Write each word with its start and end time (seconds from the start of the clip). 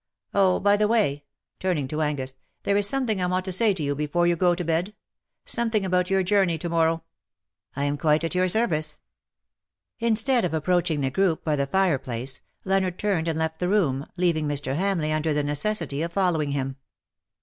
"Oh, 0.33 0.59
by 0.59 0.77
the 0.77 0.87
way/' 0.87 1.21
turning 1.59 1.87
to 1.89 2.01
Angus," 2.01 2.33
there 2.63 2.75
is 2.75 2.89
something 2.89 3.21
I 3.21 3.27
want 3.27 3.45
to 3.45 3.51
say 3.51 3.71
to 3.75 3.83
you 3.83 3.93
before 3.93 4.25
you 4.25 4.35
go 4.35 4.55
to 4.55 4.63
bed; 4.65 4.95
something 5.45 5.85
about 5.85 6.09
your 6.09 6.23
journey 6.23 6.57
to 6.57 6.69
morrow/'" 6.71 7.03
I 7.75 7.83
am 7.83 7.99
quite 7.99 8.23
at 8.23 8.33
your 8.33 8.47
service.'' 8.47 8.99
Instead 9.99 10.43
of 10.43 10.55
approaching 10.55 11.01
the 11.01 11.11
group 11.11 11.43
by 11.43 11.55
the 11.55 11.67
fire 11.67 11.99
place, 11.99 12.41
Leonard 12.65 12.97
turned 12.97 13.27
and 13.27 13.37
left 13.37 13.59
the 13.59 13.69
room, 13.69 14.07
leaving 14.17 14.47
Mr. 14.47 14.75
Hamleigh 14.75 15.13
under 15.15 15.33
the 15.35 15.43
necessity 15.43 16.01
of 16.01 16.13
following 16.13 16.49
him. 16.49 16.77